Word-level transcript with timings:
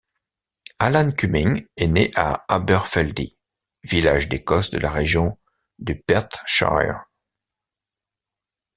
Alan 0.79 1.11
Cumming 1.11 1.67
est 1.77 1.87
né 1.87 2.09
à 2.15 2.43
Aberfeldy, 2.47 3.37
village 3.83 4.29
d'Écosse 4.29 4.71
de 4.71 4.79
la 4.79 4.89
région 4.89 5.37
du 5.77 5.95
Perthshire. 6.01 7.03